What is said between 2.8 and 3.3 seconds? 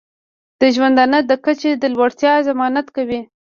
کوي.